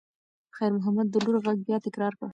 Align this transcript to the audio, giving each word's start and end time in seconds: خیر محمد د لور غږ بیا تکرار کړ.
خیر 0.55 0.71
محمد 0.77 1.07
د 1.11 1.15
لور 1.23 1.37
غږ 1.45 1.59
بیا 1.67 1.77
تکرار 1.85 2.13
کړ. 2.19 2.27